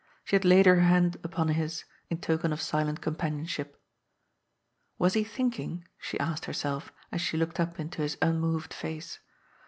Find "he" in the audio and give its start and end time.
5.13-5.23